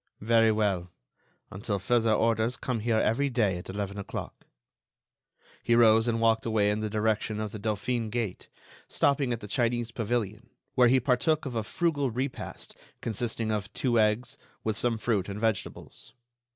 [0.21, 0.89] "Very well.
[1.51, 4.47] Until further orders come here every day at eleven o'clock."
[5.61, 8.49] He rose and walked away in the direction of the Dauphine gate,
[8.87, 13.99] stopping at the Chinese pavilion, where he partook of a frugal repast consisting of two
[13.99, 16.15] eggs, with some fruit and vegetables.